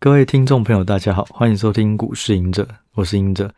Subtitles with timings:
[0.00, 3.52] 各位听众朋友，大家好，欢迎收听股市赢者，我是赢者。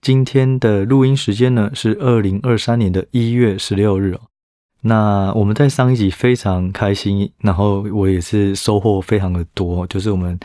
[0.00, 4.20] 今天的录音时间呢是二零二三年的一月十六日哦。
[4.80, 10.36] 那我们在上一集非常开心，然后我也是收获非常的多，就是我们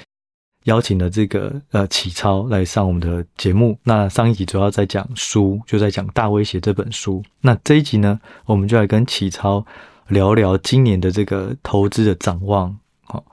[0.65, 3.76] 邀请了这个呃启超来上我们的节目。
[3.81, 7.24] 那上一集主要在讲书，就在讲《大威胁》这本书。
[7.42, 9.66] 那这一集呢，我们就来跟启超
[10.10, 12.78] 聊聊今年的这个投资的展望。
[13.02, 13.26] 好，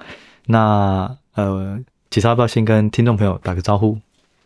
[0.47, 1.79] 那呃，
[2.17, 3.99] 启超要不要先跟听众朋友打个招呼？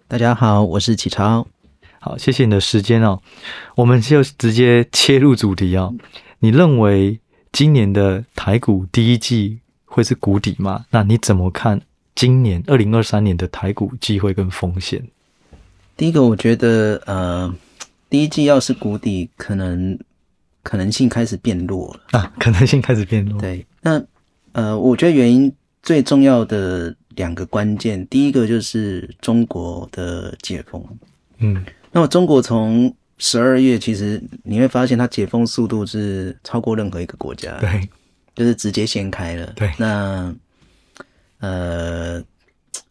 [0.08, 1.46] 大家好，我是启超。
[2.00, 3.20] 好，谢谢你的时间哦。
[3.76, 5.94] 我们就直接切入主题哦。
[6.40, 7.20] 你认为
[7.52, 10.84] 今年的台股第一季会是谷底吗？
[10.90, 11.80] 那你怎么看
[12.16, 15.06] 今年二零二三年的台股机会跟风险？
[15.96, 17.54] 第一个，我觉得呃，
[18.08, 19.96] 第一季要是谷底，可能
[20.64, 23.40] 可能性开始变弱了啊，可能性开始变弱。
[23.40, 24.02] 对，那
[24.54, 30.84] 呃，我觉得原因最重要的两个关键，第一个就是中国的解封。
[31.38, 37.88] 嗯，那么中国从十二月其实你会发现，它解封速度是超过任何一个国家，对，
[38.34, 39.70] 就是直接掀开了，对。
[39.78, 40.34] 那
[41.40, 42.22] 呃，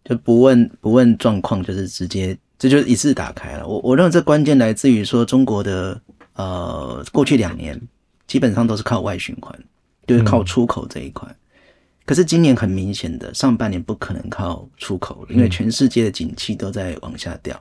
[0.03, 3.67] 就不问不问状况，就是直接这就一次打开了。
[3.67, 5.99] 我我认为这关键来自于说，中国的
[6.33, 7.79] 呃过去两年
[8.27, 9.57] 基本上都是靠外循环，
[10.07, 11.27] 就是靠出口这一块。
[11.29, 11.35] 嗯、
[12.09, 17.55] 可是今年很明显的上半年不可能靠出口，因为全世界的景气都在往下掉。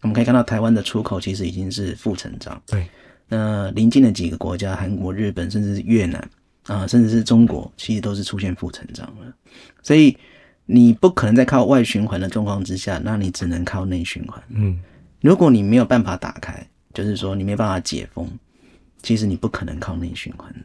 [0.00, 2.58] 我们可以看到，台湾的出口其实已经是负成长。
[2.66, 2.88] 对，
[3.28, 6.18] 那邻近的几个国家，韩国、日本，甚至是越南
[6.62, 9.30] 啊、呃，甚至是中国，其实都是出现负成长了。
[9.82, 10.16] 所以
[10.64, 14.42] 你不可能在靠外循环的状况之下，那你只能靠内循环。
[14.48, 14.80] 嗯，
[15.20, 18.26] 如果你没有办法打开，就是说你没办法解封，
[19.02, 20.60] 其实你不可能靠内循环的。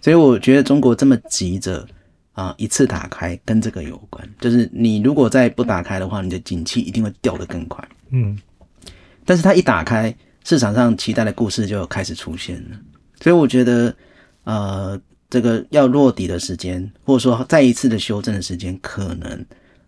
[0.00, 1.84] 所以我觉得中国这么急着
[2.32, 4.28] 啊一次打开，跟这个有关。
[4.40, 7.86] 就是你如果再不打开的话，你的景气一定会掉得更快。
[8.10, 8.38] 嗯。
[9.24, 10.12] 但是它一打开，
[10.44, 12.76] 市场上期待的故事就开始出现了。
[13.20, 13.94] 所以我觉得，
[14.42, 15.00] 呃，
[15.30, 19.30] 这个要落底的时间，或者说再一次的修正的时间，可能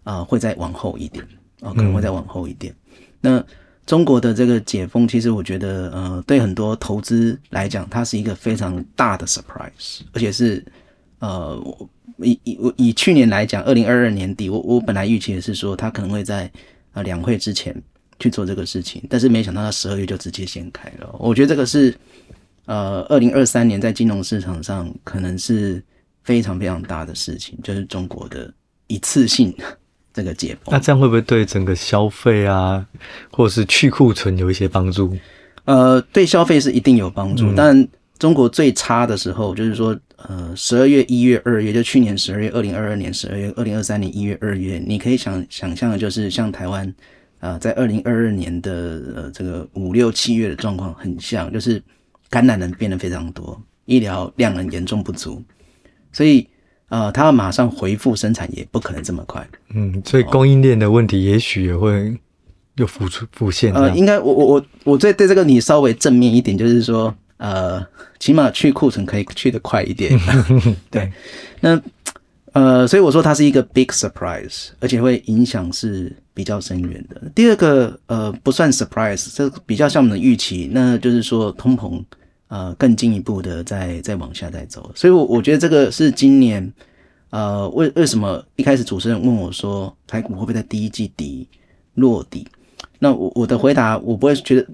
[0.04, 1.24] 啊、呃、会再往后一点
[1.60, 2.72] 啊、呃，可能会再往后一点。
[2.92, 3.44] 嗯、那
[3.84, 10.64] 中国的这个解封，其实我觉得，呃，对很多投资来讲，它是一个非常大的 surprise，而且是
[11.18, 11.60] 呃，
[12.18, 16.50] 以以以去年来讲，二零二二年底，我我本来预期的是说，他可能会在
[16.92, 17.74] 啊两会之前。
[18.20, 21.16] 去做这个事情，但是没想到他十二月就直接掀开了。
[21.18, 21.92] 我觉得这个是，
[22.64, 25.82] 呃，二零二三年在金融市场上可能是
[26.22, 28.50] 非常非常大的事情，就是中国的
[28.86, 29.52] 一次性
[30.12, 30.72] 这个解封。
[30.72, 32.86] 那这样会不会对整个消费啊，
[33.32, 35.14] 或者是去库存有一些帮助？
[35.64, 37.88] 呃，对消费是一定有帮助，嗯、但
[38.18, 46.94] 中国最差的时候就是说，呃，十二月、一月、二月，就去年十二月，二零二二年十二月，二零二三年一月、二月，你可以想想象的就是像台湾。
[47.40, 51.82] 啊，在二零二二年的呃这个五六七月的状况很像，就是
[52.30, 55.42] 感染人变得非常多，医疗量能严重不足，
[56.10, 56.48] 所以
[56.88, 59.46] 呃，他要马上恢复生产也不可能这么快。
[59.74, 62.16] 嗯，所以供应链的问题也许也会
[62.76, 63.74] 又浮出浮现。
[63.74, 67.86] 呃，应该我我我我对对这个你稍微正面一点，就是说呃，
[68.18, 70.18] 起码去库存可以去得快一点。
[70.90, 71.12] 对，
[71.60, 71.78] 那。
[72.54, 77.20] 呃，所以我说它是一个 big surprise，而且会影响是比较深远的。
[77.34, 82.00] 第二个，呃，不算 surprise，这比较像我们的预期，那就是说通膨，
[82.46, 84.88] 呃，更进一步的再再往下再走。
[84.94, 86.72] 所以，我我觉得这个是今年，
[87.30, 91.48] 呃，为为什么一开始主持人问我说台股会不会在第一季底
[91.94, 92.46] 落底？
[93.00, 94.64] 那我我的回答，我不会觉得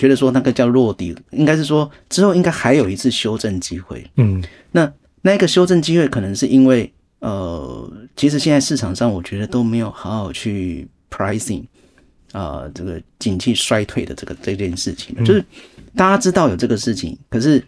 [0.00, 4.04] 觉得说那个叫落底，应该是说之后应该还有一次修正机会。
[4.16, 6.92] 嗯，那那个修正机会可能是因为。
[7.20, 11.60] 呃，其实现在市场上，我觉得都没有好好去 pricing
[12.32, 15.44] 啊、呃，这个景气衰退的这个这件事情，就是
[15.94, 17.62] 大家知道有这个事情，可是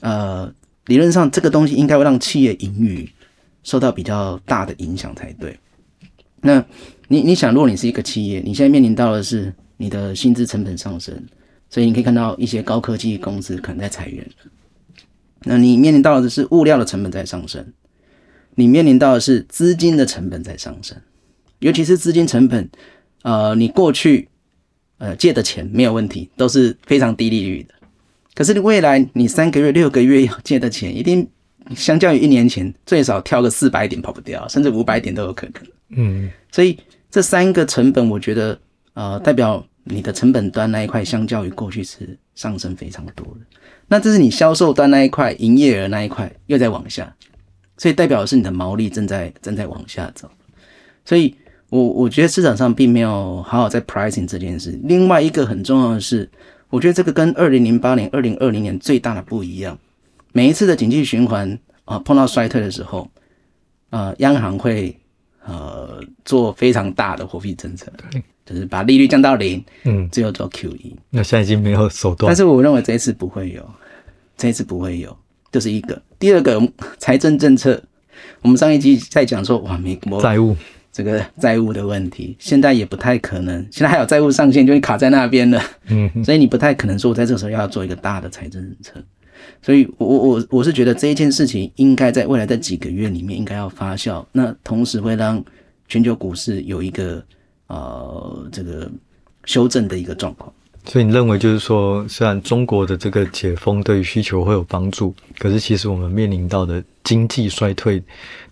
[0.00, 0.52] 呃，
[0.86, 3.08] 理论上这个东西应该会让企业盈余
[3.62, 5.56] 受到比较大的影响才对。
[6.40, 6.64] 那
[7.06, 11.14] 你你想，如果你是一个企业，你现在面临到的是你的薪资成本上升，
[11.68, 14.26] 所以你可以看到一些高科技公司可能在裁员。
[15.44, 17.64] 那你面临到的是物料的成本在上升。
[18.58, 20.96] 你面临到的是资金的成本在上升，
[21.58, 22.66] 尤其是资金成本，
[23.22, 24.28] 呃，你过去
[24.96, 27.74] 呃借的钱没有问题，都是非常低利率的。
[28.34, 31.28] 可是你未来你三个月、六个月要借的钱，一定
[31.74, 35.62] 相较于一年前最少跳个四百点跑不掉，甚至五百点都有可能。
[35.90, 36.78] 嗯，所以
[37.10, 38.58] 这三个成本，我觉得
[38.94, 43.40] 呃代表你的成本端那一块，相较于过去是上升非常多的。
[43.88, 47.12] 那这是你销售端那一块，营业额那一块又在往下。
[47.78, 50.30] 所以代表的是你的毛利正在正在往下走，
[51.04, 51.36] 所以
[51.68, 54.80] 我我觉得市场上并没有好好在 pricing 这件事。
[54.84, 56.26] 另外一个很重要的是，
[56.70, 59.78] 我觉得这个跟二零零八年、二零二零年最大的不一样。
[60.32, 63.10] 每一次的经济循环啊，碰到衰退的时候，
[63.90, 64.98] 呃，央行会
[65.44, 70.94] 呃做非常大的货币政策，对，就是把利率降到零，嗯，最后做 QE。
[71.10, 73.68] 那现在已经没有手段，但是我认为这一次不会有，
[74.38, 75.10] 这一次不会有，
[75.50, 76.00] 这、就是一个。
[76.18, 76.58] 第二个
[76.98, 77.82] 财政政策，
[78.40, 80.56] 我们上一集在讲说，哇，美国债务。
[80.92, 83.60] 这个债务的问题，现在也不太可能。
[83.70, 85.62] 现在还有债务上限，就会卡在那边了。
[85.88, 88.92] 嗯，所以你不太可能说，我在这个时候要做一个大的财政政策。
[89.60, 95.44] 所以我，我我我是觉得这一件事情应该在未来的几个月里面应该要发酵，那同时会让
[95.86, 97.22] 全球股市有一个
[97.66, 98.90] 呃这个
[99.44, 100.52] 修正的一个状况。
[100.88, 108.00] 所以你认为就是说，虽然中国的这个解封对于需求会有帮助，可是其实我们面临到的经济衰退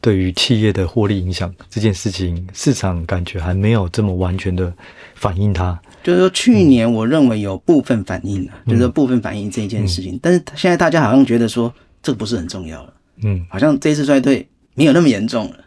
[0.01, 4.73] 对于企业的获利影响这件事情，市场感觉还没有这么完全的
[5.15, 5.81] 反映它。
[6.03, 11.73] 就是说，去年我认为有部分反映了，嗯、就是说部分反映这件事情，嗯、但是现在大家好像觉得说
[12.03, 14.45] 这个不是很重要了，嗯，好像这一次衰退
[14.75, 15.59] 没有那么严重了。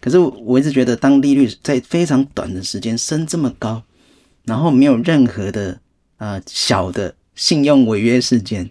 [0.00, 3.82] 可是我一直觉得，当利率在非常短的时间升这么高，
[4.44, 5.78] 然后没有任何的。
[6.18, 8.70] 呃，小的信用违约事件，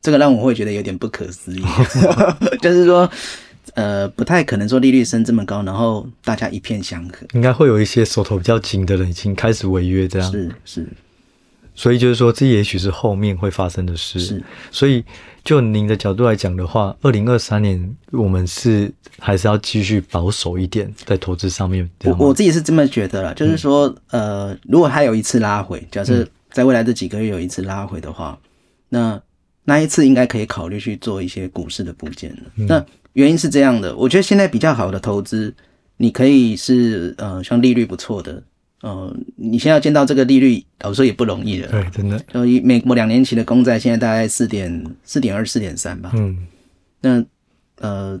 [0.00, 1.62] 这个让我会觉得有点不可思议。
[2.62, 3.06] 就是说，
[3.74, 7.26] 呃，不太可能说利率升这么高，然后大家一片祥和。
[7.34, 10.88] 应该会有一些手头比较紧的人已经开始违约，这样是是。
[11.74, 14.18] 所以就是说，这也许是后面会发生的事。
[14.18, 14.42] 是。
[14.70, 15.04] 所以，
[15.46, 21.88] 就您的角度来讲的话，二零二三年我们是还是要继续保守一点在投资上面。
[22.04, 26.26] 我我自己是这么觉得啦，就是说，嗯、呃，如果还有一次拉回，假设。
[26.52, 28.38] 在未来这几个月有一次拉回的话，
[28.88, 29.20] 那
[29.64, 32.38] 那一次应该可以考虑去做一些股市的部件了。
[32.56, 32.82] 嗯、那
[33.12, 35.54] 原因是这样的，我觉得现在比较好的投资，
[35.98, 38.42] 你可以是呃，像利率不错的，
[38.82, 41.68] 呃，你现在要见到这个利率，老实说也不容易了。
[41.68, 42.22] 对，真的。
[42.32, 46.12] 所以美国两年期的公债现在大概四点四点二四点三吧。
[46.14, 46.46] 嗯。
[47.00, 47.24] 那
[47.78, 48.20] 呃，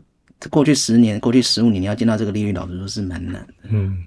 [0.50, 3.54] 过去十年、过去十五年，你要见到这个利率，老实说是蛮难的。
[3.70, 4.04] 嗯。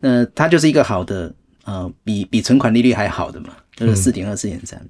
[0.00, 1.34] 那它就是一个好的。
[1.66, 4.80] 呃，比比存款利率还好的嘛，就是四点二、四点三，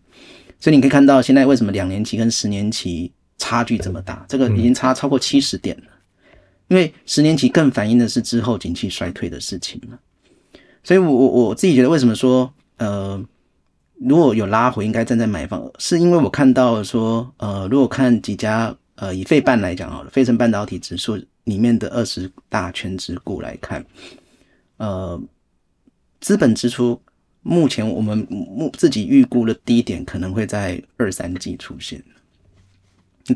[0.61, 5.85] 所以你可以看到现在为什么两年期跟十年期差距这么大，这个已经差超过七十点了，
[6.69, 9.99] 因为十年期更反映的是之后景气衰退的事情嘛。
[10.87, 13.21] 所以我我我自己觉得，为什么说呃，
[13.99, 23.85] 如果有拉回，应该站在买方，是因为我看到说，呃，如果看几家呃以费半来讲好了，费城半导体指数里面的二十大权值股来看，
[24.77, 25.21] 呃。
[26.19, 27.01] 资本支出，
[27.43, 32.03] 目前我们目自己预估的低点可能会在二三季出现，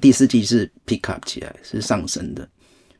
[0.00, 2.48] 第四季是 pick up 起来，是上升的，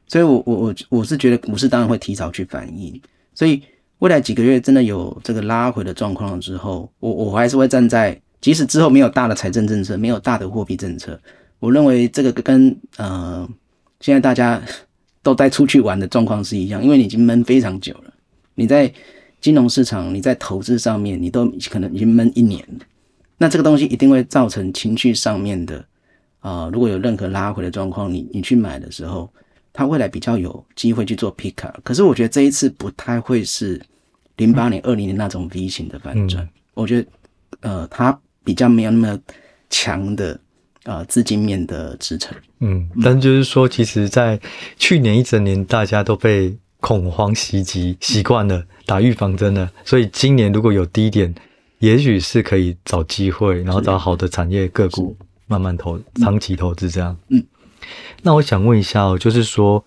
[0.06, 3.00] 所以我我我我是觉得股市当然会提早去反应，
[3.34, 3.62] 所以
[4.00, 11.18] 未来几个月真的有这个拉回的状况之后，我我还是会站在，即使之后没有大的财政政策，没有大的货币政策，
[11.58, 13.48] 我认为这个跟呃
[14.00, 14.60] 现在大家
[15.22, 18.12] 都带出去玩的状况是一样，因为你已经闷非常久了，
[18.56, 18.92] 你在。
[19.40, 22.62] 金融市场，你在投资上面，你都可能已经闷一年，
[23.38, 25.82] 那这个东西一定会造成情绪上面的
[26.40, 29.32] 啊、如果有任何拉回的状况，你你去买的时候，
[29.72, 31.78] 它未来比较有机会去做 pick up。
[31.82, 33.80] 可是我觉得这一次不太会是
[34.36, 36.44] 零八年、二零年那种 V 型的反转。
[36.44, 37.08] 嗯、我觉得
[37.60, 39.18] 呃，它比较没有那么
[39.68, 40.38] 强的
[40.84, 42.36] 啊资金面的支撑。
[42.60, 44.40] 嗯，但就是说，其实，在
[44.76, 46.56] 去年一整年，大家都被。
[46.82, 51.34] 恐慌袭击，习惯了打预防针了，所以今年如果有低点，
[51.80, 55.14] 也许是可以找机会，然后找好的产业个股
[55.46, 57.14] 慢慢投，长期投资这样。
[57.28, 57.44] 嗯，
[58.22, 59.84] 那我想问一下哦，就是说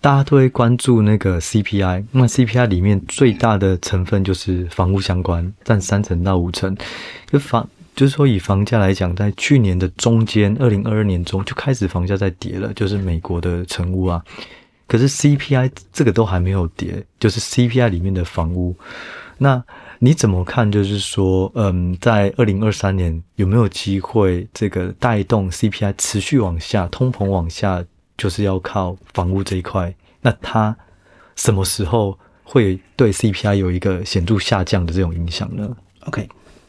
[0.00, 6.76] 大家都会关注那个 CPI，那 CPI 里面最大的成分就是房屋相关，占三成到五成。
[7.30, 14.24] 就房，就是说以房价来讲，在去年的中间，二零二二年中就开始房价在跌了，就是美国的成屋啊。
[14.86, 18.74] 可是 CPI 这个都还没有跌，就是 CPI 里面的房屋，
[19.38, 19.62] 那
[20.02, 20.72] 你怎么看？
[20.72, 27.84] 就是说，嗯，在二零二三年有没有机会这个带动 CPI 持续往下，通膨往下，
[28.16, 29.94] 就是要靠房屋这一块。
[30.22, 30.74] 那它
[31.36, 35.76] 什么时候会对 CPI 有一个显著下降的这种影响呢
[36.06, 36.26] ？OK，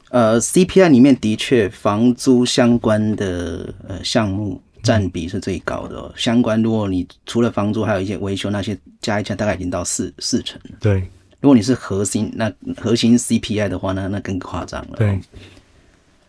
[0.10, 4.62] 呃，CPI 里面的确房租相关的呃项目。
[4.84, 6.60] 占比是最高的，哦，相关。
[6.60, 10.72] 如果你除了房租，还有一些维修那些加一加，大概已经到四四成了。
[10.80, 11.08] 对，
[11.42, 14.96] 如果你是核心，那核心 CPI 的话，那那更夸张了。
[14.98, 15.20] 对，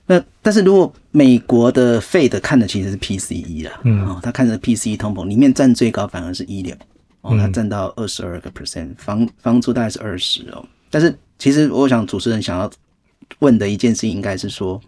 [0.07, 6.75] 那但是如果美国的 Fed 看的其实是 PCE 啦，嗯，哦，他看的 PCE 通膨里面占最高反而是医疗，
[7.21, 10.65] 哦，它占到二十二个 percent，房房租大概是二十哦。
[10.91, 12.71] 但是其实我想主持人想要
[13.39, 14.81] 问的一件事情应该是说，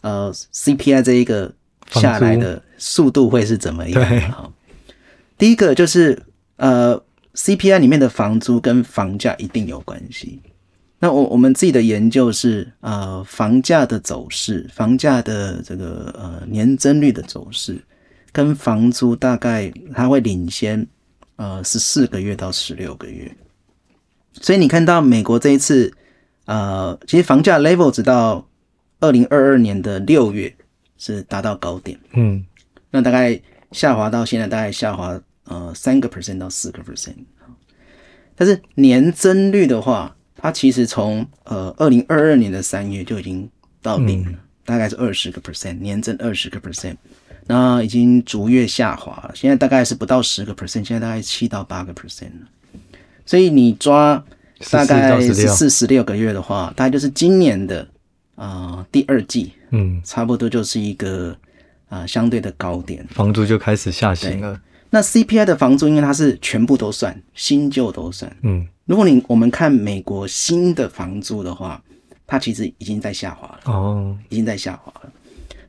[0.00, 1.52] 呃，CPI 这一个
[1.90, 4.08] 下来的速度会是怎么样？
[4.08, 4.52] 对，好，
[5.38, 6.20] 第一个就是
[6.56, 7.00] 呃
[7.34, 10.40] ，CPI 里面的房租跟房价一定有关系。
[10.98, 17.76] 那我我们自己的研究是，呃，房价的走势，房价的这个呃年增率的走势，
[18.30, 20.86] 跟房租大概它会领先，
[21.34, 23.28] 呃，十四个月到十六个月。
[24.34, 25.92] 所以你看到美国这一次，
[26.44, 28.46] 呃，其实房价 level 直到
[29.00, 30.54] 二零二二年的六月
[30.96, 32.44] 是达到高点，嗯，
[32.92, 33.38] 那大概
[33.72, 37.16] 下滑到现在大概下滑呃三个 percent 到四个 percent，
[38.34, 40.16] 但是年增率的话。
[40.34, 43.48] 它其实从呃二零二二年的三月就已经
[43.80, 46.96] 到顶了，嗯、大概是二十个 percent，年增二十个 percent，
[47.46, 52.48] 那已经逐月下滑了，现在大概是不到十个 percent，现在大概七到八个 percent 了。
[53.24, 54.24] 所以你抓
[54.68, 57.86] 大概十四十六个月的话，大概就是今年的
[58.34, 61.30] 啊、呃、第二季，嗯，差不多就是一个
[61.88, 64.60] 啊、呃、相对的高点，房租就开始下行了。
[64.94, 68.68] 那 CPI 的房租，因为它是全部都算，新旧都算，嗯。
[68.84, 71.82] 如果你我们看美国新的房租的话，
[72.26, 75.10] 它其实已经在下滑了哦，已经在下滑了。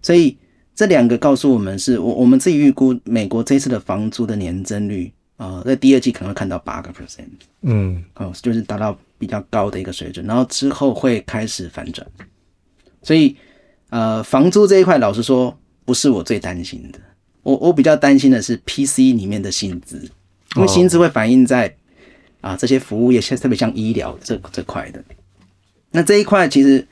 [0.02, 0.38] 所以
[0.76, 7.30] 这两个告诉我们是，我我们自己预估美国这次的房租的年增率啊，在第二季可能会看到八个 percent，
[7.62, 12.06] 嗯，哦，就是达到比较高的一个水准，然后之后会开始反转。
[13.02, 13.38] 所以
[13.90, 17.00] 呃，房租这一块，老实说不是我最担心的，
[17.44, 20.10] 我我比较担心的是 PC 里面的薪资，
[20.56, 21.76] 因为薪资会反映在。
[22.44, 25.02] 啊，这些服务业现在特别像医疗这这块的，
[25.92, 26.86] 那这一块其实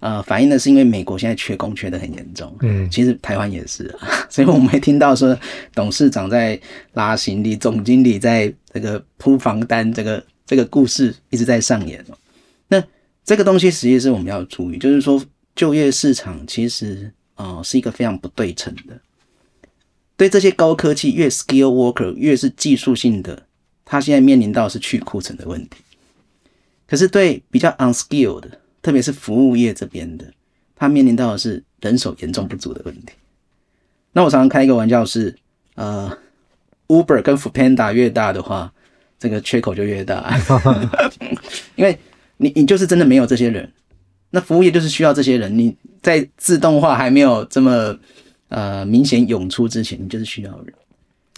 [0.00, 5.38] 呃反映的是因为美国现在缺工缺的很严重，嗯，其实台湾也是啊， 所以我们会听到说
[5.72, 6.60] 董事长在
[6.94, 12.18] 拉行李，总经理在这个铺房单，这个这个故事一直在上演哦。
[12.66, 12.82] 那
[13.24, 19.00] 这个东西实际是我们要注意，就是说就业市场其实啊、呃、是一个非常不对称的，
[20.16, 23.44] 对这些高科技越 skill worker 越是技术性的。
[23.88, 25.76] 他现在面临到是去库存的问题，
[26.88, 30.24] 可是对比较 unskilled 的，特别是服务业这边的，
[30.74, 33.12] 他面临到的是人手严重不足的问题。
[34.10, 35.36] 那我常常开一个玩笑是，
[35.76, 36.10] 呃
[36.88, 38.72] ，Uber 跟 Foodpanda 越大的话，
[39.20, 40.36] 这个缺口就越大，
[41.76, 41.96] 因为
[42.38, 43.72] 你你就是真的没有这些人，
[44.30, 45.56] 那服务业就是需要这些人。
[45.56, 47.96] 你在自动化还没有这么
[48.48, 50.72] 呃明显涌出之前，你就是需要人。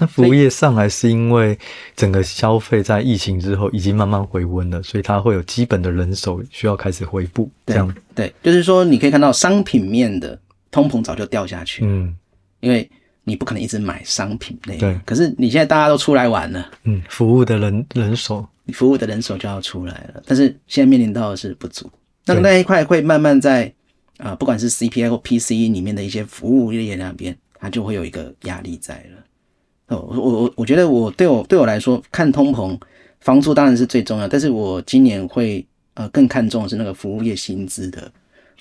[0.00, 1.58] 那服务业上来是因为
[1.96, 7.50] 整个消费在疫情之后已经慢慢回温了，所以它会有基本的人手需要开始回复。
[7.66, 10.38] 这样对，就是说你可以看到商品面的
[10.70, 12.14] 通膨早就掉下去，嗯，
[12.60, 12.88] 因为
[13.24, 14.96] 你不可能一直买商品类，对。
[15.04, 21.90] 可是你现在大家都出来玩了，嗯，服务的人人手，你服务的人手就要出来了，但是现在面临到的是不足，
[22.24, 23.72] 那那一块会慢慢在啊、
[24.18, 29.96] 呃，不管是 CPI 或 PCE 里面的一些服务业那边，它就会有一个压力在了。
[29.96, 32.78] 哦，我我我觉得我对我对我来说，看通膨，
[33.20, 38.02] 房租当然是最重要，但是我今年会呃更看重的是那个服务业薪资的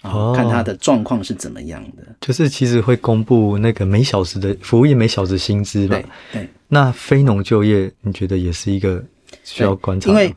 [0.02, 2.04] 啊，哦、看它的状况是怎么样的。
[2.22, 6.00] 就是其实会公布那个每小时的服务业每小时薪资吧。
[6.32, 6.42] 对。
[6.42, 9.04] 对，那非农就业，你觉得也是一个
[9.44, 10.10] 需要观察？
[10.10, 10.34] 因为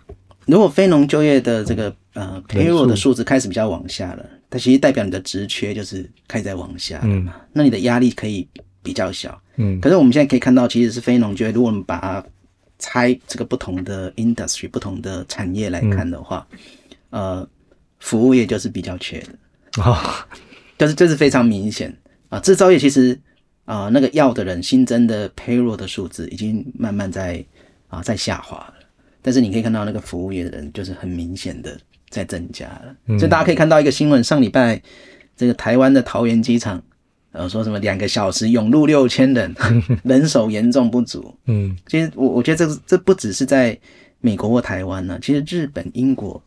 [0.47, 8.47] 如果非农就业的这个呃 payroll 的数字开始比较往下了，它其实代表你的职缺就是开始在往下嗯、那你的压力可以
[8.83, 9.41] 比较小。
[9.57, 11.53] 嗯，可是我们现在可以看到，其实是非农就业。
[11.53, 12.27] 如果我们把它
[12.79, 16.47] 拆这个不同的 industry、不同的产业来看的话，
[17.11, 17.49] 嗯、呃，
[17.99, 20.27] 服务业就是比较缺的啊，
[20.79, 21.95] 就是这是非常明显
[22.31, 22.41] 啊。
[22.41, 23.19] 制造业其实
[23.67, 27.45] 啊，那个要的人新增的 payroll 的数字已经慢慢在
[27.89, 28.75] 啊在下滑了，
[29.21, 31.79] 但是你可以看到那个服务业的人就是很明显的
[32.11, 32.95] 在增加了。
[33.07, 34.83] 嗯、所以大家可以看到一个新闻，上礼拜
[35.37, 36.83] 这个台湾的桃园机场。
[37.33, 39.55] 呃，说什么两个小时涌入六千人，
[40.03, 41.33] 人手严重不足。
[41.45, 43.79] 嗯，其实我我觉得这这不只是在
[44.21, 46.43] 美国或台湾呢，其实日本、英国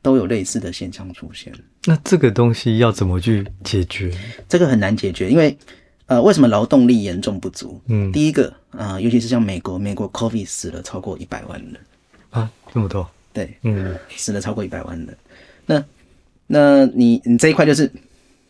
[0.00, 1.52] 都有类似的现象出现。
[1.86, 4.16] 那这个东西要怎么去解决？
[4.48, 5.58] 这个很难解决，因为
[6.06, 7.82] 呃，为什么劳动力严重不足？
[7.88, 11.76] 嗯，第一个啊、呃，尤其是像美国，美国 COVID 死了超过一百万人
[12.30, 13.10] 啊，这么多？
[13.32, 15.16] 对，嗯，死了超过一百万人。
[15.66, 15.84] 那
[16.46, 17.90] 那你你这一块就是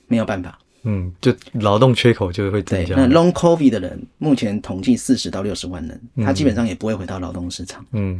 [0.06, 0.58] 没有办法。
[0.82, 2.96] 嗯，就劳动缺口就会增加。
[2.96, 7.84] 那 Long COVID 的人，目前统计四十到六十万人，嗯、他基本上也不会回到劳动市场。
[7.92, 8.18] 嗯，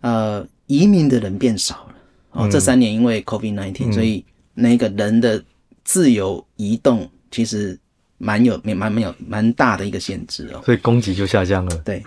[0.00, 1.94] 呃，移民的人变少了。
[2.32, 4.24] 哦，嗯、这三年因为 COVID nineteen，所以
[4.54, 5.40] 那个人的
[5.84, 7.78] 自由移动其实
[8.18, 10.60] 蛮有蛮蛮有蛮大的一个限制哦。
[10.64, 11.76] 所以供给就下降了。
[11.84, 12.02] 对，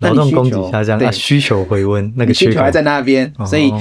[0.00, 3.72] 劳动供给下降，那需求回温，那个需求还在那边，所以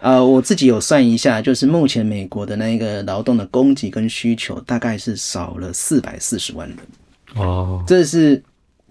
[0.00, 6.78] 呃，我自己有算一下，就是目前美国的那个劳动的供给跟需求大概是少了四百四十万人。
[7.34, 8.42] 哦，这是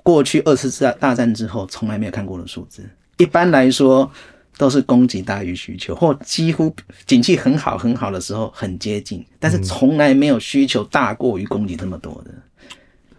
[0.03, 2.83] 过去二次大大战之后从来没有看过的数字。
[3.17, 4.11] 一般来说
[4.57, 12.31] 都是供给大于需求，或几乎景气很好很好的时候很接近，但是从来没有需求大过于供给这么多的。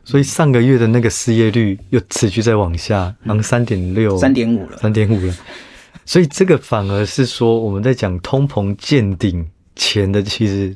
[0.08, 5.36] 所以上个月的那个失业率又持续在往下，然后三点六、三点五了，三点五了。
[6.06, 9.46] 所以这个反而是说，我们在讲通膨见顶
[9.76, 10.74] 前的，其实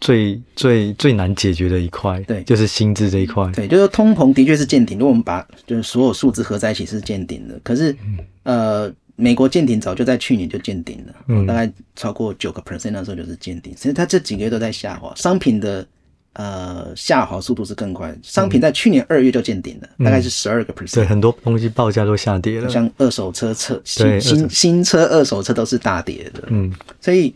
[0.00, 3.48] 最最最难解决的一块，对，就是薪资这一块。
[3.52, 4.98] 对，就是通膨的确是见顶。
[4.98, 13.72] 如果我们把就是所有数字合在一起是见顶的，可是、嗯、呃，美国见顶早就在去年就见顶了，嗯，大概超过九个 percent 那时候就是见顶。
[13.76, 15.86] 所以它这几个月都在下滑，商品的。
[16.34, 18.16] 呃，下滑速度是更快。
[18.22, 20.94] 商品在去年二月就见顶了，嗯、大概是十二个 percent。
[20.94, 26.44] 对，很多东西报价都下跌了，像二手车车新新新车、二手车都是大跌的。
[26.46, 26.72] 嗯，
[27.02, 27.34] 所以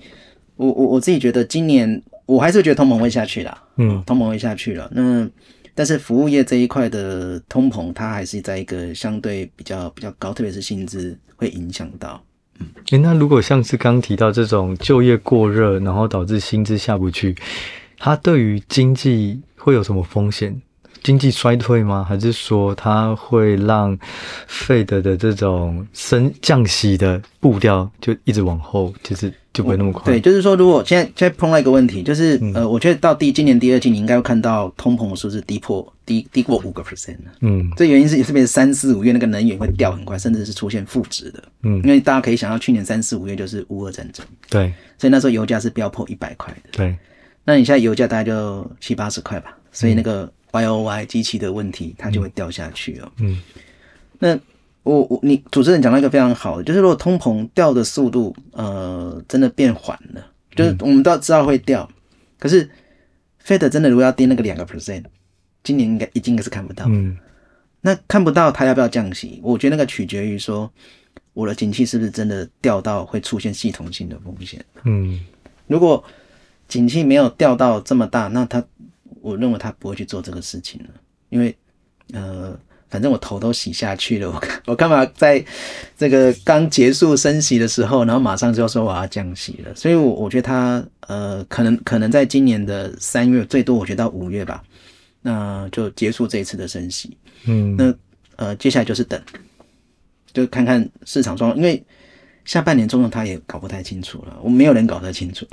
[0.56, 3.62] 我我我自己觉得今年我还是觉得通膨会下去啦。
[3.76, 4.90] 嗯，通膨会下去了。
[4.94, 5.28] 那
[5.74, 12.18] 但是服务业这一块的通膨，它还是在一个相对比较比较高，特别是薪资会影响到。
[12.58, 17.36] 嗯，诶、欸，那如果像是刚提到这种就业过热，然后导致薪资下不去。
[17.98, 20.60] 它对于经济会有什么风险？
[21.02, 22.04] 经济衰退吗？
[22.08, 23.96] 还是说它会让
[24.48, 30.02] Fed 的这种升降息的步调就一直往后，就是就不会那么快？
[30.04, 41.40] 对，就是说，如果现在现在碰到一个问题，就是、嗯、呃，我觉得到第今年第二季，你应该会看到通膨数字低破低低过五个 percent 嗯，这原因是特别是三四五月那个能源会掉很快，甚至是出现负值的。
[41.62, 46.70] 嗯，因为大家可以想到，去年三四五月就是乌俄战争，对，所以那时候油价是飙破一百块的。
[46.72, 46.96] 对。
[47.46, 53.12] 那你现在油价大概就七八十块吧，所以那个 Y O Y 机器的问题，它就会掉下去哦。
[53.20, 53.40] 嗯，
[54.18, 54.38] 那
[54.82, 60.26] 我我你主持人讲到一个非常好的，就是如果通膨掉的速度呃真的变缓了，
[60.56, 61.88] 就是我们都知道会掉，
[62.38, 62.68] 可是
[63.44, 65.04] Fed 真的如果要跌那个两个 percent，
[65.62, 66.84] 今年应该已经是看不到。
[66.88, 67.16] 嗯，
[67.80, 69.40] 那看不到它要不要降息？
[69.44, 70.68] 我觉得那个取决于说
[71.32, 74.64] 我的景气是不是真的掉到会出现系统性的风险。
[74.82, 75.20] 嗯，
[75.68, 76.02] 如果
[76.68, 78.62] 景气没有掉到这么大，那他，
[79.20, 80.88] 我认为他不会去做这个事情了，
[81.28, 81.56] 因为，
[82.12, 85.44] 呃，反正我头都洗下去了，我 我干嘛在
[85.96, 89.74] 这个刚结束升息的时候，然后马上就要说我要降息了？
[89.74, 94.62] 所以，我我觉得他，呃，可能可能在今年的三月，最多我觉得到五月吧，
[95.22, 97.16] 那就结束这一次的升息。
[97.44, 97.94] 嗯，那
[98.36, 99.20] 呃，接下来就是等，
[100.32, 101.82] 就看看市场状况，因为
[102.44, 105.46] 下半年中的他也搞不太清楚了，我没有人搞得清楚。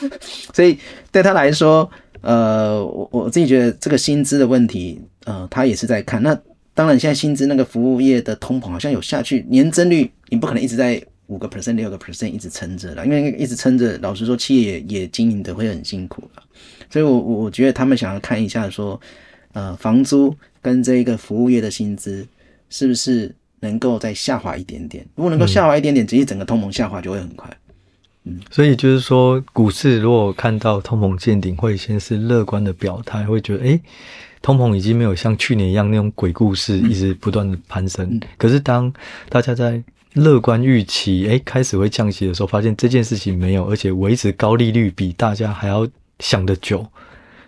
[0.54, 0.78] 所以
[1.10, 6.22] 对他来说，呃，我我自己觉得这个薪资的问题，呃，他也是在看。
[6.22, 6.38] 那
[6.74, 16.42] 当然，现在薪资那个服务业的通膨好像有下去，年增率你不可能一直在五个 percent、六个 percent 一直撑着了，因为一直撑着，老实说，企业也也经营的会很辛苦了。
[16.88, 18.98] 所以我我觉得他们想要看一下说，
[19.52, 22.26] 呃，房租跟这个服务业的薪资
[22.70, 25.04] 是不是能够再下滑一点点？
[25.16, 27.50] 如果能够下滑一点点，其实整个通膨下滑就会很快。
[28.50, 33.80] 所以就是说，股市如果看到通膨见顶，会先是乐观的表态，会觉得，诶，
[34.42, 38.20] 通膨已经没有像去年一样那种鬼故事，一直不断的攀升。
[38.36, 38.92] 可是当
[39.28, 39.82] 大家在
[40.14, 45.86] 乐观预期，诶，开始会降息的时候，发现这件事情没有，而且维持高利率比大家还要
[46.18, 46.86] 想得久，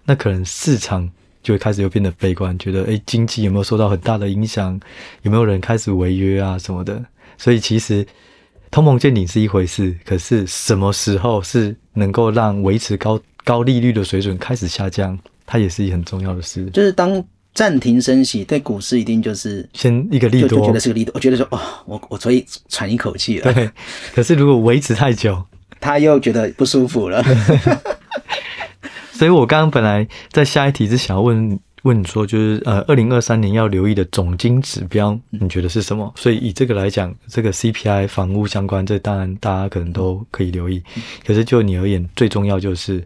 [0.05, 1.11] 那可能市场
[1.43, 4.81] 就会开始又变得悲观，觉得，诶，经济有没有受到很大的影响？
[5.23, 7.05] 有没有人开始违约啊什么的？
[7.39, 8.07] 所以其实。
[8.71, 16.65] 通膨见顶是一回事，可是什么时候是能够让维持高高利率的水准开始下降，它也是一很重要的事。
[16.67, 21.11] 就是当暂停升息，对股市一定就是先一个利多，就觉得是个利多。
[21.15, 23.53] 我觉得说，哦，我我可以喘一口气了。
[23.53, 23.69] 对，
[24.15, 25.45] 可是如果维持太久，
[25.81, 27.25] 他又觉得不舒服了。
[29.13, 31.59] 所以我刚刚本来在下一题是想要问。
[31.83, 36.13] 问你说，就是呃，二零二三年要留意的总金指标，你觉得是什么？
[36.17, 40.83] 所以以这个来讲，这个 CPI 房屋相关，这当然大家可能都可以留意。
[41.27, 43.03] 可是就你而言，最重要就是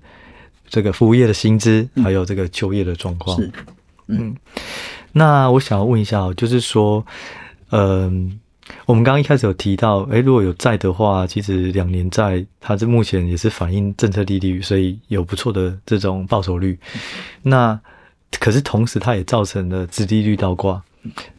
[0.69, 3.37] 这个服务业的薪资，还有这个就业的状况。
[3.41, 3.51] 是，
[4.09, 4.35] 嗯。
[5.13, 7.07] 那我想要问一下，就是说，
[7.71, 8.41] 嗯，
[8.87, 16.77] 我们刚刚一开始有提到，诶，如果有债的话，其实两年债它这目前也是反映政策利率，所以有不错的这种报酬率。
[17.41, 17.79] 那
[18.41, 20.83] 可是同时，它也造成了殖利率倒挂。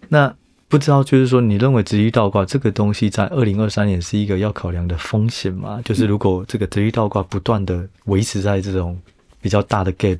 [0.07, 0.33] 那
[0.67, 5.79] 不知道，就是说，你认为殖利率倒挂这个东西在二零二三年是一个要考量的风险吗？
[5.85, 8.99] 就是如果这个殖利率倒挂不断的维持在这种
[9.41, 10.19] 比较大的 gap，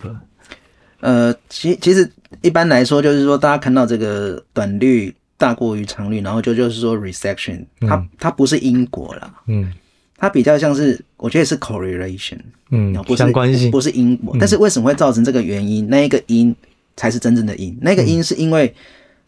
[1.02, 2.10] 呃，其其实
[2.42, 9.74] 一般来说，就是说，大家看到这个短率大过于长率，然后就就是说 recession，它、嗯、它不是因果啦，嗯，
[10.18, 12.40] 它比较像是我觉得是 correlation，
[12.72, 15.88] 嗯，不是相关性不是因果，嗯、但是为什么会造成这个原因？
[15.90, 16.56] 那一个因
[16.96, 18.74] 才是真正的因，那个因是因为、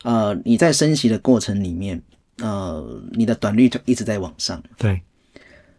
[0.03, 2.01] 嗯、呃你在升息的过程里面，
[2.41, 5.01] 呃你的短率就一直在往上，对，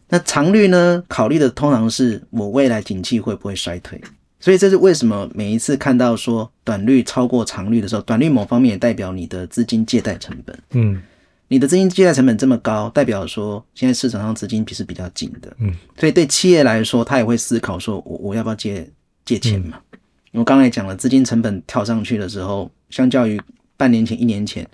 [0.09, 1.03] 那长率呢？
[1.09, 4.01] 考虑的通常是我未来景气会不会衰退。
[4.41, 10.57] 所以这是为什么每一次看到说短率超过长率的时候，短率某方面也代表你的资金借贷成本。
[10.75, 11.03] 嗯，
[11.49, 15.55] 你的资金借贷成本这么高，代表说现在市场上资金其实比较紧的。
[15.59, 18.89] 嗯，所以对企业来说，他也会思考说我我要不要借
[19.25, 19.79] 借钱嘛？
[20.33, 23.41] 我刚才讲了，资金成本跳上去的时候，相较于
[23.77, 24.69] 半年前、一年前，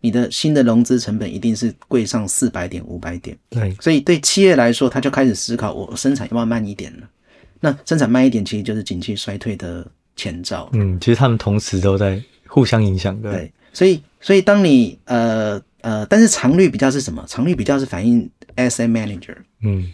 [0.00, 3.36] 你的新的融资成本一定是贵上四百点、五百点。
[3.50, 7.08] 对，所以对企业来说，他就开始思考我生产要不要慢一点了。
[7.58, 9.84] 那生产慢一点，其实就是景气衰退的
[10.16, 10.70] 前兆。
[10.72, 13.32] 嗯，其实他们同时都在互相影响的。
[13.32, 17.24] 对，所以，所以当你呃呃，但是长率比较是什么？
[17.28, 19.36] 长率比较是反映 asset manager。
[19.62, 19.92] 嗯，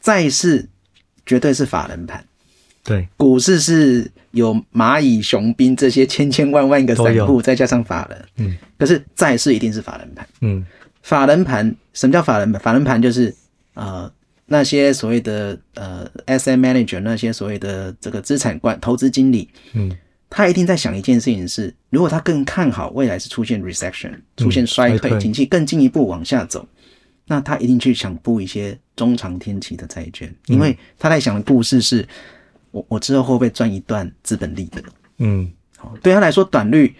[0.00, 0.68] 债市
[1.24, 2.24] 绝对是法人盘。
[2.82, 8.24] 对，股市是有蚂蚁雄兵这些千千万万个散户，再加上法人。
[8.36, 10.28] 嗯，可是债市一定是法人盘。
[10.40, 10.66] 嗯，
[11.02, 12.60] 法人盘什么叫法人盘？
[12.60, 13.34] 法人盘就是
[13.74, 14.10] 呃。
[14.52, 19.96] 那些所谓的呃 asset manager，那些所谓的这个资产管投资经理，嗯，
[20.30, 26.66] 他一定在想一件事情是：如果他更看好未来是出现 recession，出现衰退，景气更进一步往下走，
[27.26, 32.06] 那他一定去想布一些中长天期的债券，因为他在想的故事是：
[32.70, 34.82] 我我之后会不会赚一段资本利得？
[35.18, 36.94] 嗯，好，对他来说，短率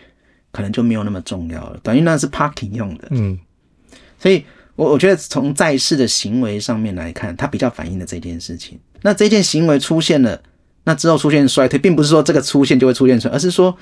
[0.53, 3.39] 可能就没有那么重要了，短率那是 parking 用的，嗯，
[4.19, 4.45] 所以。
[4.77, 8.81] 我我觉得从债市的行为上面来看，它比较反映了这件事情。
[9.03, 10.43] 那这件行为出现了，
[10.85, 13.77] 那之后出现衰退，并不是说这个出现就会出现衰退，而是说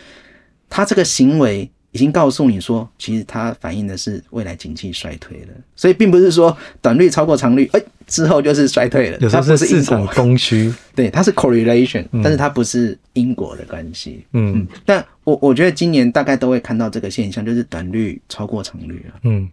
[0.69, 5.49] 他这个行为已经告诉你说，其实它反映的是未来经济衰退了。
[5.75, 9.19] 所以并不是说短率超过长率，哎，之后就是衰退了。
[9.21, 14.25] 有时候是市场供需，对，它是 correlation，但是它不是因果的关系。
[14.33, 19.21] 嗯，嗯，但我我觉得今年大概都会看到这个现象，就是短率超过长率了。
[19.23, 19.49] 嗯。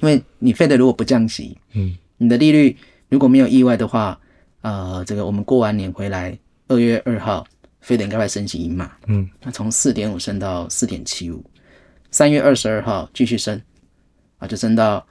[0.00, 2.74] 因为你 Fed 如果不降息，嗯，你的利率
[3.08, 4.18] 如果没有意外的话，
[4.62, 6.38] 呃，这个我们过完年回来，
[6.70, 7.44] 二月二号
[7.84, 11.44] Fed 应该会升息一码，嗯，那从四点五升到四点七五，
[12.12, 13.60] 三月二十二号继续升，
[14.38, 15.04] 啊，就升到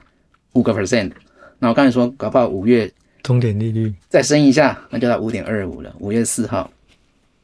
[0.54, 1.12] 五个 percent。
[1.58, 2.90] 那我刚才说，搞不好五月
[3.22, 5.94] 终点利率再升一下，那就到五点二五了。
[5.98, 6.72] 五月四号，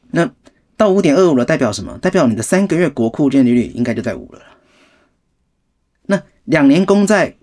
[0.09, 0.27] 那
[0.75, 1.95] 到五点二五了，代表什么？
[1.99, 4.41] 代表你的三个月国库券利率应该就在五了。
[6.07, 7.35] 那两年公债，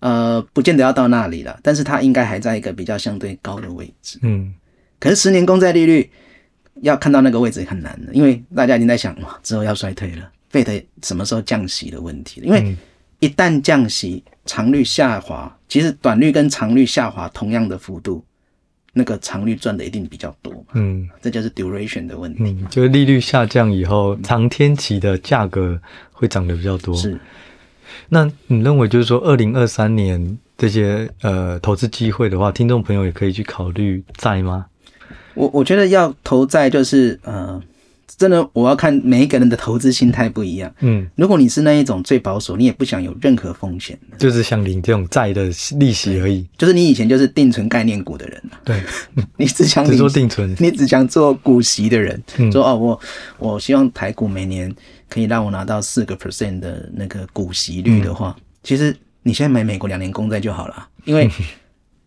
[0.00, 4.18] 呃，不见得要到那里了，但是它应该还在一个比较相对高的位置。
[4.22, 4.54] 嗯，
[4.98, 6.10] 可是十年公债利率
[6.82, 12.46] 要看到那个位置很难的，因为大家已经在想哇，之后要衰退了，Fed 什么时候降息的问题了。
[12.46, 12.76] 因为
[13.20, 18.22] 一旦降息，长率下滑，其实短率跟长率下滑同样的幅度，
[18.92, 20.64] 那个长率赚的一定比较多。
[20.74, 22.42] 嗯，这就是 duration 的问题。
[22.42, 25.80] 嗯，就是利率下降以后，长天期的价格
[26.12, 26.94] 会涨得比较多。
[26.94, 27.18] 是。
[28.08, 34.66] 那你认为就是说，二零二三年这些呃投资机会的话，听众朋友也可以去考虑债吗？
[35.36, 37.62] 我我觉得要投债就是呃，
[38.16, 40.74] 真的我要看每一个人的投资心态不一样。
[40.80, 45.44] 嗯，如果你是那一种最保守，你也不想有任何风险，就是想领这种债的
[45.78, 46.44] 利息而已。
[46.58, 48.82] 就是你以前就是定存概念股的人，对，
[49.36, 53.00] 你只想只做定存，你只想做股息的人，嗯、说哦，我
[53.38, 54.74] 我希望台股每年。
[55.08, 61.30] 可以让我拿到四个 percent 的那个股息率的话，嗯、其实你现在买美国两年公债就好了，因为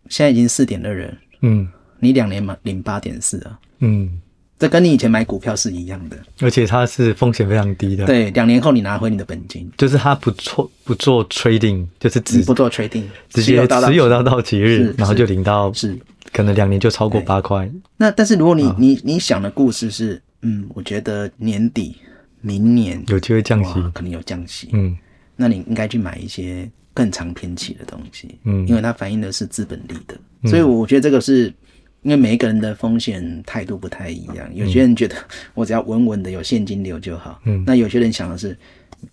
[0.10, 1.66] 现在已经四点二了，嗯，
[2.00, 4.20] 你两年嘛领八点四啊，嗯，
[4.58, 14.60] 这跟你以前买股票是一样的，而且它是风险非常低的，对，两年后你拿回你的本金，就是它不做不做 trading，就是只不做 trading，直接持有到到期。
[14.60, 15.98] 日，然后就领到，是。
[16.32, 17.68] 可能两年就超过八块。
[17.98, 21.96] 那但是如果你、哦、你你想的故事是，嗯，我觉得年底。
[22.42, 24.70] 明年有机会降息，可能有降息。
[24.72, 24.98] 嗯，
[25.36, 28.34] 那你应该去买一些更长天期的东西。
[28.46, 30.18] 嗯，因为它反映的是资本利的。
[30.44, 31.54] 嗯，所以我觉得这个是
[32.02, 34.50] 因为每一个人的风险态度不太一样。
[34.54, 35.16] 有些人觉得
[35.54, 37.42] 我只要稳稳的有现金流就好。
[37.46, 38.58] 嗯，那有些人想的是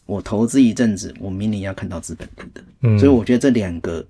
[0.05, 2.63] 我投资一阵子，我明年要看到资本利的。
[2.83, 4.05] 嗯，所以我觉得这两个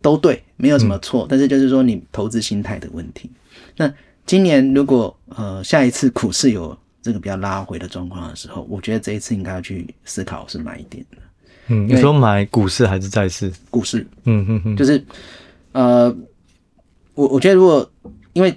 [0.00, 1.24] 都对，没有什么错。
[1.24, 3.30] 嗯，但是就是说你投资心态的问题。
[3.76, 3.92] 那
[4.24, 11.18] 今年如果呃下一次股市有这个比较拉回的状况的时候，我觉得这一次应该要去思考是买一点的。
[11.68, 13.52] 嗯，你说买股市还是债市？
[13.70, 14.06] 股市。
[14.24, 15.04] 嗯嗯嗯，就是
[15.72, 16.16] 呃，
[17.16, 17.90] 我我觉得如果
[18.34, 18.54] 因为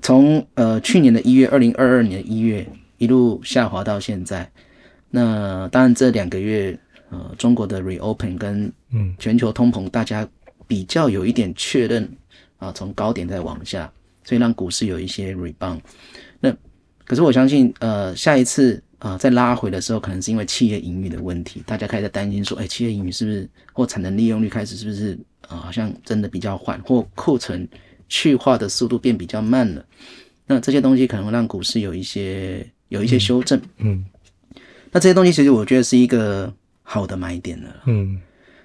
[0.00, 2.66] 从呃去年的一月，二零二二年的一月
[2.96, 4.50] 一路下滑到现在，
[5.10, 6.76] 那当然这两个月
[7.10, 10.26] 呃中国的 reopen 跟嗯全球通膨，大家
[10.66, 12.08] 比较有一点确认
[12.56, 13.92] 啊，从高点再往下，
[14.24, 15.80] 所以让股市有一些 rebound。
[16.40, 16.50] 那
[17.04, 27.68] 可是我相信，呃，下一次啊再拉回的时候，可能是因为企业盈余的问题，大家开始担心说，哎，企业盈余是不是或产能利用率开始是不是啊，好像真的比较缓，或库存
[28.08, 29.84] 去化的速度变比较慢了。
[30.46, 34.02] 那这些东西可能会让股市有一些有一些修正，嗯，
[34.56, 38.18] 嗯，那这些东西其实我觉得是一个好的买点了，嗯，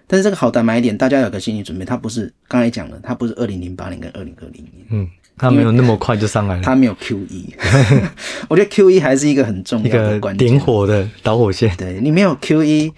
[0.08, 7.49] 但是这个好的买点，大家有个心理准备，它不是刚才讲了，它不是二零零八年跟二零二零年，嗯，它没有那么快就上来了，它没有 QE，
[8.47, 12.93] 我觉得 QE 还是一个很重要的关键，点火的导火线，对，你没有 QE，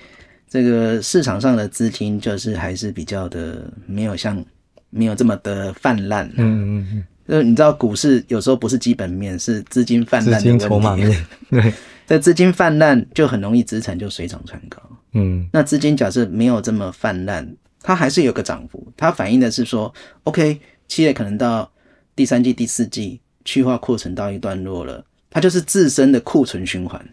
[0.48, 4.46] 这个市场上的资金就是还是比较的没有像
[4.90, 7.04] 没有这么的泛滥，嗯嗯嗯。
[7.28, 10.46] 呃，你知道股市有时候不是基本面，是资金泛滥的问题。
[10.46, 11.74] 资金筹码面，对，
[12.06, 14.80] 在资金泛滥就很容易资产就水涨船高。
[15.14, 19.92] 嗯，那资金假设没有这么泛滥，它还是有个涨幅，它反映的是说
[20.26, 21.72] ，OK，企业可能到
[22.16, 27.04] 第三季、第四季去化库存到一段落了，它就是自身的库存循环。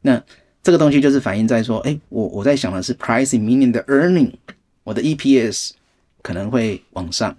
[0.00, 0.20] 那
[0.60, 4.32] 这个东西就是反映在说，哎，我我在想的是 pricing，明年的 earning，
[4.82, 5.70] 我的 EPS
[6.22, 7.36] 可能会往上。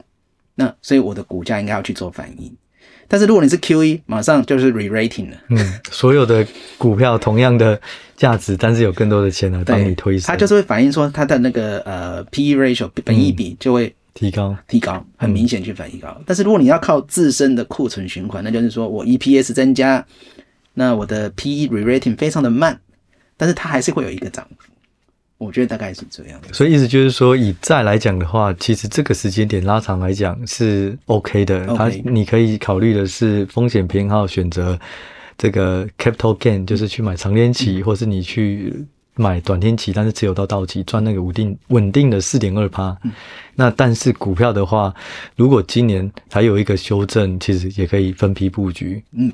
[0.55, 2.55] 那所以我的股价应该要去做反应，
[3.07, 5.37] 但是如果你是 QE，马上就是 re-rating 了。
[5.49, 6.45] 嗯，所有的
[6.77, 7.81] 股票同样的
[8.15, 16.15] 价值，但是有更多的钱来帮你推升，它就是会反映说它的那个呃 PE ratio 本益比就会提高，提高，很明显去反映高。
[16.19, 16.23] 嗯。
[16.27, 20.05] 但是如果你要靠自身的库存循环，那就是说我 EPS 增加，
[20.75, 22.79] 那我的 PE re-rating 非常的慢，
[23.37, 24.71] 但是它还是会有一个涨幅。
[25.43, 31.67] 我觉得大概是这样，所以意思就是说，以债来讲的话，其实这个时间点拉长来讲是 OK 的。
[31.75, 34.79] 它你可以考虑的是风险偏好，选择
[35.37, 38.73] 这个 capital gain，就是去买长天期，嗯、或是你去
[39.15, 42.97] 买短天期，但是持有到到期赚那个稳定稳定的四点二趴。
[43.55, 44.93] 那但是股票的话，
[45.35, 49.03] 如果今年还有一个修正，其实也可以分批布局。
[49.11, 49.31] 嗯，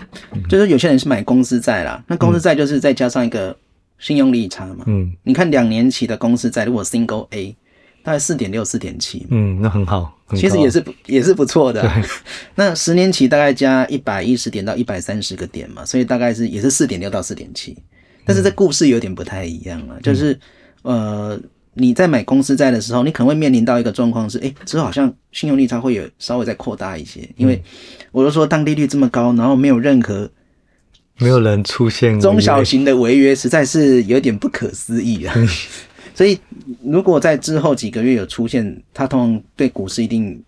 [0.49, 3.55] 就是有些人是买公司债啦，那公司债就是再加上一个。
[3.99, 7.55] 信用利差嘛，嗯，你看两年期的公司债，如果 Single A，
[8.01, 11.81] 大概四点六、四点七，嗯，那很好，很其实也是也是不错的。
[11.81, 12.03] 对
[12.55, 17.77] 那十年期大概加一百一十点到一百三十个点嘛，所以大概是也是四点六到四点七。
[18.25, 20.39] 但是这故事有点不太一样了，嗯、就是
[20.83, 21.37] 呃，
[21.73, 27.61] 你在买公司债的时候，你可能会面临到一个状况是，哎、欸，之后好像信用利差会有稍微再扩大一些，因为
[28.13, 30.29] 我都说当利率这么高，然后没有任何。
[31.19, 35.35] 没有人出现中小型的违约，实在是有点不可思议啊！
[36.15, 36.37] 所以，
[36.83, 40.41] 如果在之后几个月有出现，它通常对股市一定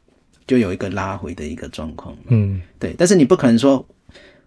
[0.45, 2.13] 就有一个拉回的一个状况。
[2.27, 2.93] 嗯，对。
[2.97, 3.85] 但是你不可能说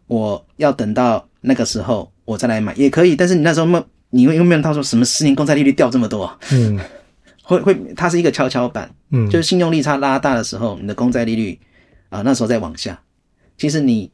[0.07, 3.17] 我要等到那个时候我再来买，也可以。
[3.17, 6.31] 但是你那时候没，你会有没有他说什么十年公债利率掉这么多？
[6.53, 6.79] 嗯，
[7.43, 8.91] 会会，它是一个跷跷板。
[9.11, 11.59] 嗯，就是信用利差拉大的时候，你的公债利率
[12.11, 13.01] 啊，那时候再往下，
[13.57, 14.11] 其实你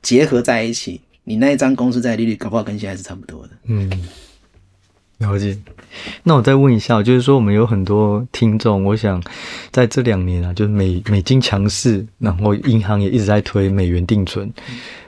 [0.00, 1.00] 结合在一起。
[1.28, 3.50] 你那一张公司债利率搞不好跟现在是差不多的。
[3.64, 3.90] 嗯，
[5.18, 5.58] 了解。
[6.22, 9.20] 那我再问一下，就是说我们有很多听众，我想
[9.72, 14.48] 在这两年啊，就是美美金强势，然后银行也一直在推美元定存，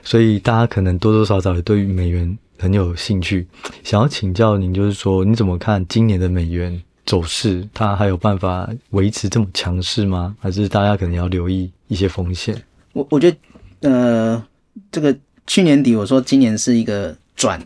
[0.03, 3.47] 所以大家可能多多少少也对于美元很有兴趣。
[3.85, 7.65] 想要请教您，就是说你怎么看今年的美元走势？
[7.73, 10.35] 它还有办法维持这么强势吗？
[10.37, 12.61] 还是大家可能要留意一些风险？
[12.91, 14.45] 我我觉得，呃，
[14.91, 15.17] 这个。
[15.49, 17.59] 去年底我说今年是一个转，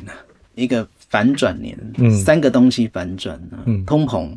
[0.55, 4.35] 一个反转年，嗯，三个东西反转，嗯，通膨、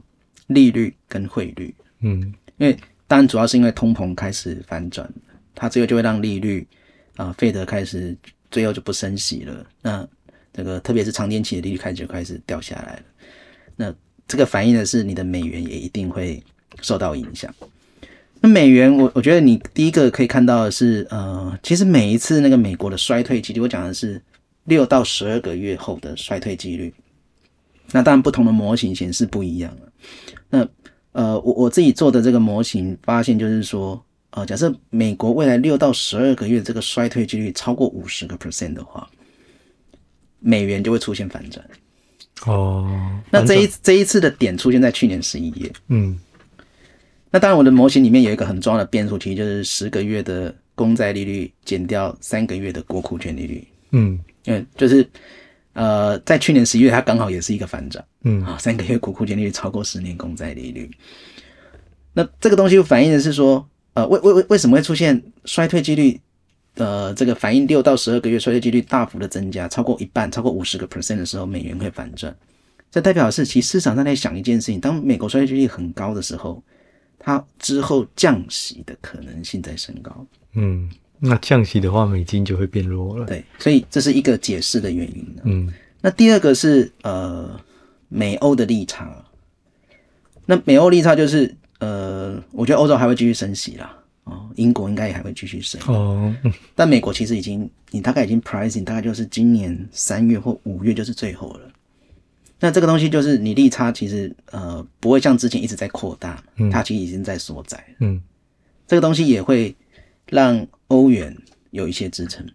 [0.49, 5.09] 利率跟汇率，嗯，因为当然主要是因为通膨开始反转，
[5.55, 6.67] 它最后就会让利率
[7.15, 8.17] 啊，费德开始
[8.51, 10.05] 最后就不升息了，那
[10.53, 13.03] 这个特别是长天期的利率开始就开始掉下来了，
[13.77, 13.95] 那
[14.27, 16.43] 这个反映的是你的美元也一定会
[16.83, 17.55] 受到影响。
[18.41, 24.21] 那美元，我我觉得你第一个可以看到的是，呃，其实每一次那个美国的衰退几率，我讲的是
[24.65, 26.93] 六到十二个月后的衰退几率。
[27.93, 29.93] 那当然，不同的模型显示不一样了。
[30.51, 30.69] 那
[31.13, 39.09] 呃，我我自己做的这个模型发现，就是说，呃，假设美国未来六到十二个月这个衰退几率超过五十个 percent 的话，
[40.41, 41.65] 美元就会出现反转。
[42.45, 42.87] 哦，
[43.31, 45.73] 那这一这一次的点出现在去年十一月。
[45.89, 46.19] 嗯。
[47.37, 53.63] 那当然，我的模型里面有一个很重要的变数，其实就是十个月的公债利率减掉三个月的国库券利率。
[53.91, 55.07] 嗯，因为就是
[55.75, 58.03] 呃，在去年十一月，它刚好也是一个反转。
[58.23, 60.91] 嗯啊，三个月国库券利率超过十年公债利率。
[62.15, 66.19] 那这个东西反映的是说，呃，为为为为什么会出现衰退几率？
[66.77, 72.35] 呃，这个反映六到十二个月衰退几率大幅的增加，超过一半，超过五十个 percent 的时候，美元会反转。
[72.91, 76.63] 这代表的是，其实市场上在想一件事情：当美国衰退几率很高的时候，
[77.19, 80.27] 它之后降息的可能性在升高。
[80.55, 83.27] 嗯，那降息的话，美金就会变弱了。
[83.27, 85.37] 对，所以这是一个解释的原因。
[85.45, 87.59] 嗯，那第二个是呃，
[88.09, 89.25] 美欧的利差。
[90.45, 93.97] 那美欧利差就是呃，我觉得欧洲还会继续升息啦。
[94.25, 95.81] 哦，英国应该也还会继续升。
[95.87, 96.35] 哦，
[96.75, 101.71] 但美国其实已经，你大概已经 pricing，大概就是今年三月或五月就是最后了。
[102.59, 106.43] 那这个东西就是你利差其实呃不会像之前一直在扩大，
[106.73, 107.85] 它其实已经在缩窄。
[107.99, 108.19] 嗯，
[108.87, 109.77] 这个东西也会
[110.31, 111.37] 让欧元
[111.71, 112.47] 有一些支撑。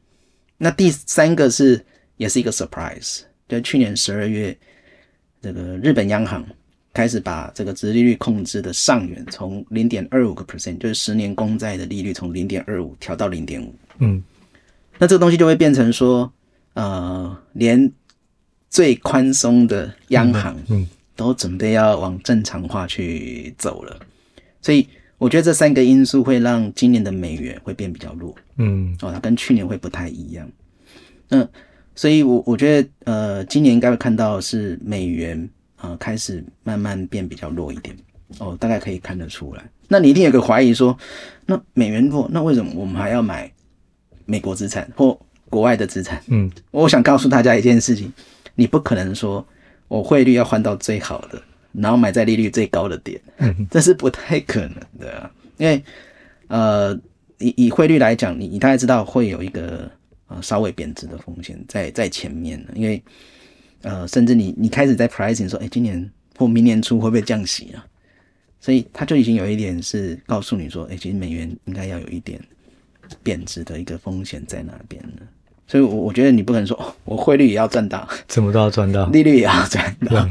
[0.57, 1.79] 那第三个是
[2.17, 4.57] 也是一个 surprise，就去年十二月
[5.39, 6.43] 这个日本央行
[6.93, 13.75] 开始把这个殖利率控制的上缘从零点二五个 percent，就是十年公债的利率从零点二五调到零点五。
[13.99, 14.23] 嗯，
[14.97, 16.33] 那这个东西就会变成说
[16.73, 17.91] 呃连。
[18.71, 23.99] 最宽松的央行，嗯，都准备要往正常化去走了，
[24.61, 30.49] 所以我觉得这三个因素会让今年的美元会变比较弱，嗯，哦，它跟去年会不太一样，
[31.27, 31.45] 那
[31.95, 35.37] 所以我我觉得呃，今年应该会看到是美元
[35.75, 37.93] 啊、呃、开始慢慢变比较弱一点，
[38.39, 39.69] 哦，大概可以看得出来。
[39.89, 40.97] 那你一定有个怀疑说，
[41.45, 43.51] 那美元弱，那为什么我们还要买
[44.25, 46.23] 美国资产或国外的资产？
[46.27, 48.09] 嗯，我想告诉大家一件事情。
[48.61, 49.43] 你不可能说
[49.87, 53.19] 我汇率要换到最好的，然后买在利率最高的点，
[53.71, 55.31] 这是不太可能的啊。
[55.57, 55.83] 因为
[56.47, 56.93] 呃，
[57.39, 59.89] 以以汇率来讲，你你大概知道会有一个
[60.27, 62.63] 呃稍微贬值的风险在在前面。
[62.75, 63.01] 因为
[63.81, 67.83] 呃，甚至你你开始在 pricing 说，哎，今年或明年初会不会降息啊？
[68.59, 72.39] 所以它就已经有一点是告诉你说，哎，其实美元应该要有一点
[73.23, 75.27] 贬值的一个风险在那边了。
[75.71, 80.27] 所以，我我觉得你不可能说，哦， 我汇率也要赚到，怎么都要赚到，利率也要赚到。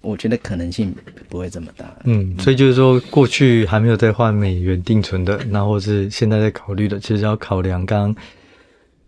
[0.00, 0.92] 我觉得可能性
[1.28, 1.86] 不会这么大。
[2.02, 8.16] 嗯，所以就是说，过去还没有在换美元定存的，那或是现在在考虑的，其实要考量刚刚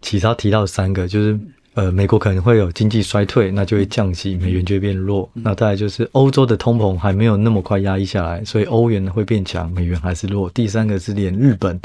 [0.02, 1.36] 启超提到三个，就是
[1.74, 5.28] 呃，美国可能会有经济衰退，那就会降息，美元就会变弱。
[5.34, 10.48] 嗯、那再来就是欧洲的通膨还没有那么快压抑下来，所以欧元会变强，美元还是弱。
[10.50, 11.80] 第三个是连日本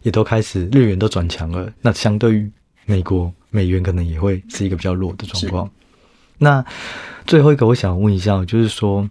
[0.00, 2.50] 也都开始日元都转强了，那相对于
[2.86, 3.30] 美国。
[3.52, 5.70] 美元可能也会是一个比较弱的状况。
[6.38, 6.64] 那
[7.24, 9.08] 最后一个，我想问一下，就是说，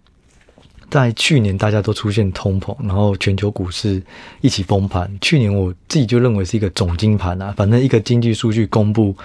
[0.89, 4.03] 在去年大家都出现通膨，然后全球股市
[4.41, 5.09] 一起崩盘。
[5.21, 9.15] 去年我自己就认为是一个总金盘啊，反正一个经济数据公布，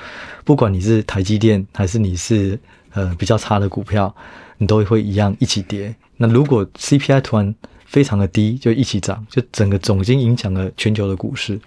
[0.44, 2.56] 不管你是台积电还是你是
[2.92, 4.14] 呃比较差的股票，
[4.58, 5.92] 你都会一样一起跌。
[6.18, 7.52] 那如果 CPI 突然
[7.86, 11.58] 非常的低，就一起涨，就整个总金影响了全球的股市。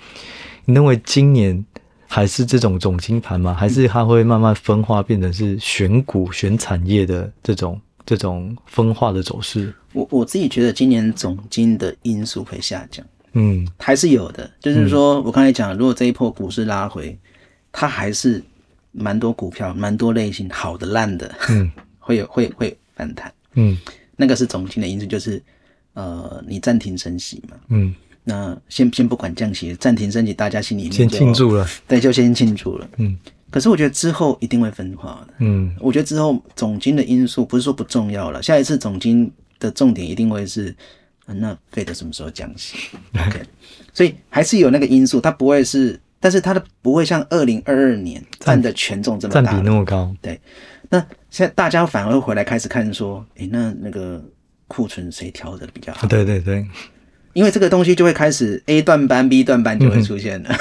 [0.63, 1.65] 你认为今年？
[2.11, 3.53] 还是这种总金盘吗？
[3.53, 9.71] 还是它会慢慢分化，变成是选股、选产业的这种这种分化的走势？
[9.93, 14.49] 我我自己觉得今年总金的因素会下降，嗯，还是有的。
[14.59, 17.15] 就是说我刚才讲，如果这一波股市拉回，
[17.71, 18.43] 它还是
[18.91, 23.77] 蛮多股票、蛮多类型好的、烂的，嗯， 会有会会反弹，嗯，
[24.15, 25.39] 那个是总经的因素，就是
[25.93, 27.93] 呃，你暂停升息嘛，嗯。
[28.29, 32.87] 那先先不管降息，暂停升息，大家心里面先庆祝了，对，就先庆祝了。
[32.97, 33.17] 嗯，
[33.49, 35.33] 可是我觉得之后一定会分化的。
[35.39, 40.75] 嗯，我觉得之后总金的因素不是说不重要了，下一次总金的重点一定会是，
[41.25, 42.77] 那 Fed 什么时候降息？
[43.17, 43.41] OK，
[43.95, 50.15] 所以还是有那个因素，它不会是，但是它的不会像二零二二年占的权重这么大，占比那么高。
[50.21, 50.39] 对，
[50.87, 50.99] 那
[51.31, 54.23] 现在大家反而回来开始看说，诶、欸，那那个
[54.67, 56.07] 库存谁调的比较好？
[56.07, 56.63] 对对对。
[57.33, 60.57] 因为这个东西就会开始 A 段班、B 段班就会出现了，嗯、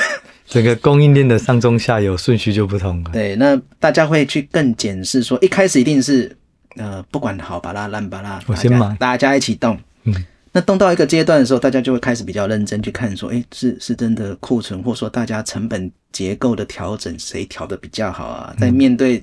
[0.47, 3.11] 整个供应链的上中下游顺序就不同了。
[3.13, 6.35] 对，那大家会去更检视说，一开始一定是
[6.77, 9.79] 呃不管好巴拉烂巴拉，我先买，大家一起动。
[10.05, 10.15] 嗯，
[10.53, 18.55] 那动到一个阶段的时候，大家就会开始比较认真去看说，哎，是是真的库存，或者说大家成本结构的调整，谁调的比较好啊？
[18.59, 19.23] 在面对，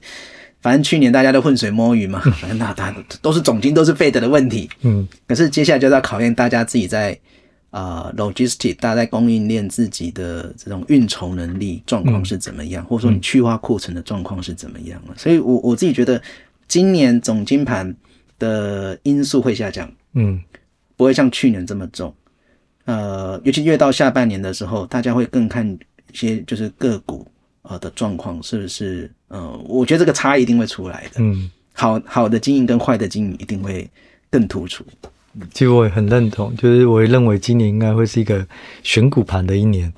[0.61, 4.69] 反正去年大家都浑水摸鱼嘛，反正 那大家都是总经都是 Fed 的问题。
[4.81, 7.17] 嗯，可是接下来就要考验大家自己在。
[7.75, 15.09] 啊、呃、，logistic，大家在供应链自己的这种运筹能力状况是怎么样，嗯、或者说你去化库存的状况是怎么样了？
[15.09, 16.21] 嗯、所以我我自己觉得，
[16.69, 17.93] 今年总金盘
[18.39, 20.41] 的因素会下降，嗯，
[20.95, 22.15] 不会像去年这么重。
[22.85, 25.67] 呃，尤其越到下半年的时候，大家会更看
[26.13, 27.27] 一些就是个股
[27.63, 29.11] 呃的状况是不是？
[29.27, 31.15] 呃，我觉得这个差异一定会出来的。
[31.17, 33.89] 嗯，好好的经营跟坏的经营一定会
[34.29, 34.85] 更突出。
[35.53, 38.45] 其实我也很认同，就是我也认为今年应该会是一个
[38.83, 39.91] 选股盘的一年。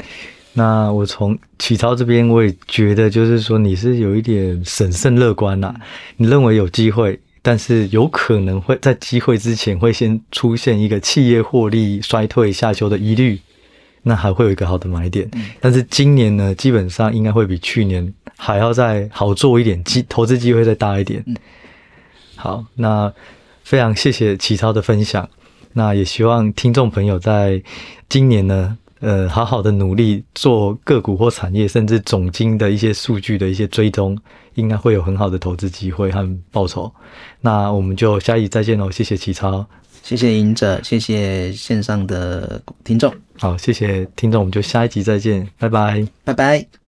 [0.53, 5.75] 那我从启超这边，我也觉得就是说你是有一点审慎乐观啦、啊。
[6.17, 13.39] 你认为有机会但是有可能会在机会之前会先出现一个企业获利衰退下修的疑虑，
[14.01, 15.29] 那还会有一个好的买点。
[15.59, 21.23] 但是今年呢，基本上应该会比去年还要再好做一点，机投资机会再大一点。
[22.35, 23.13] 好，那
[23.68, 25.30] 非常谢谢启超的分享，
[25.74, 27.61] 那也希望听众朋友在
[28.07, 28.78] 今年呢。
[28.99, 34.18] 呃，好好的努力做个股或产业，甚至总经的一些数据的一些追踪，
[34.55, 36.91] 应该会有很好的投资机会和报酬。
[37.39, 39.63] 那我们就下一集再见喽，谢谢启超，
[40.01, 46.78] 谢谢赢者，谢谢线上的听众，好，谢谢听众，我们就下一集再见，拜拜，拜拜。